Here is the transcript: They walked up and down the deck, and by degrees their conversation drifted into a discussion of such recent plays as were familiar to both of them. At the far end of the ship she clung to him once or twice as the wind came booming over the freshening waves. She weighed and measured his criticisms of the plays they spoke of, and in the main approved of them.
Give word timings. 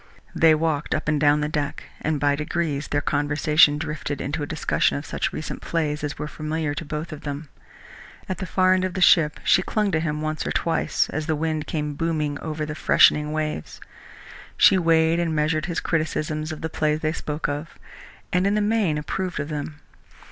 They 0.33 0.55
walked 0.55 0.95
up 0.95 1.07
and 1.07 1.19
down 1.21 1.41
the 1.41 1.47
deck, 1.47 1.83
and 2.01 2.19
by 2.19 2.35
degrees 2.35 2.87
their 2.87 3.01
conversation 3.01 3.77
drifted 3.77 4.19
into 4.19 4.41
a 4.41 4.47
discussion 4.47 4.97
of 4.97 5.05
such 5.05 5.31
recent 5.31 5.61
plays 5.61 6.03
as 6.03 6.17
were 6.17 6.27
familiar 6.27 6.73
to 6.73 6.83
both 6.83 7.11
of 7.11 7.21
them. 7.21 7.49
At 8.27 8.39
the 8.39 8.47
far 8.47 8.73
end 8.73 8.83
of 8.83 8.95
the 8.95 8.99
ship 9.01 9.39
she 9.43 9.61
clung 9.61 9.91
to 9.91 9.99
him 9.99 10.19
once 10.19 10.43
or 10.47 10.51
twice 10.51 11.07
as 11.11 11.27
the 11.27 11.35
wind 11.35 11.67
came 11.67 11.93
booming 11.93 12.39
over 12.39 12.65
the 12.65 12.73
freshening 12.73 13.31
waves. 13.31 13.79
She 14.57 14.75
weighed 14.75 15.19
and 15.19 15.35
measured 15.35 15.67
his 15.67 15.79
criticisms 15.79 16.51
of 16.51 16.61
the 16.61 16.67
plays 16.69 17.01
they 17.01 17.13
spoke 17.13 17.47
of, 17.47 17.77
and 18.33 18.47
in 18.47 18.55
the 18.55 18.59
main 18.59 18.97
approved 18.97 19.39
of 19.39 19.49
them. 19.49 19.81